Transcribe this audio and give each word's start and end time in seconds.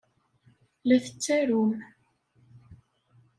La 0.87 0.97
tettarum. 1.03 1.71